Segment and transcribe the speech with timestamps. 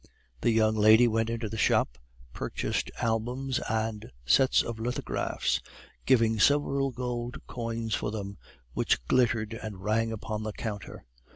[0.41, 1.99] The young lady went into the shop,
[2.33, 5.61] purchased albums and sets of lithographs;
[6.07, 8.39] giving several gold coins for them,
[8.73, 11.05] which glittered and rang upon the counter.